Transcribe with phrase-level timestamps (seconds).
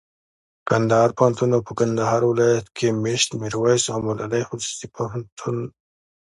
[0.69, 5.57] کندهار پوهنتون او په کندهار ولایت کښي مېشت میرویس او ملالي خصوصي پوهنتون